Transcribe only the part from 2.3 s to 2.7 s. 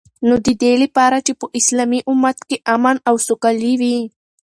کی